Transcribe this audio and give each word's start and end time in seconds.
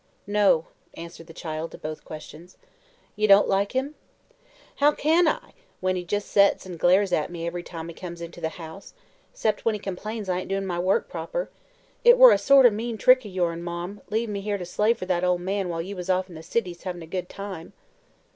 "No," 0.25 0.65
answered 0.95 1.27
the 1.27 1.31
child 1.31 1.69
to 1.73 1.77
both 1.77 2.03
questions. 2.05 2.57
"You 3.15 3.27
don't 3.27 3.47
like 3.47 3.73
him?" 3.73 3.93
"How 4.77 4.93
can 4.93 5.27
I, 5.27 5.53
when 5.79 5.95
he 5.95 6.03
jes' 6.09 6.25
sets 6.25 6.65
an' 6.65 6.77
glares 6.77 7.13
at 7.13 7.29
me 7.29 7.45
ev'ry 7.45 7.61
time 7.61 7.87
he 7.87 7.93
comes 7.93 8.19
into 8.19 8.41
the 8.41 8.49
house 8.57 8.95
'cept 9.31 9.63
when 9.63 9.75
he 9.75 9.79
complains 9.79 10.27
I 10.27 10.39
ain't 10.39 10.49
doin' 10.49 10.65
my 10.65 10.79
work 10.79 11.07
proper? 11.07 11.51
It 12.03 12.17
were 12.17 12.31
a 12.31 12.39
sort 12.39 12.65
o' 12.65 12.71
mean 12.71 12.97
trick 12.97 13.21
o' 13.27 13.29
yours, 13.29 13.59
Marm, 13.59 14.01
leavin' 14.09 14.33
me 14.33 14.41
here 14.41 14.57
to 14.57 14.65
slave 14.65 14.97
fer 14.97 15.05
that 15.05 15.23
ol' 15.23 15.37
man 15.37 15.69
while 15.69 15.83
you 15.83 15.95
was 15.95 16.09
off 16.09 16.29
in 16.29 16.33
the 16.33 16.41
cities, 16.41 16.81
havin' 16.81 17.03
a 17.03 17.05
good 17.05 17.29
time." 17.29 17.73